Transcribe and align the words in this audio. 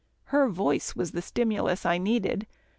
Her 0.33 0.49
voice 0.49 0.95
was 0.95 1.11
the 1.11 1.21
stimulus 1.21 1.85
I 1.85 1.99
needed. 1.99 2.47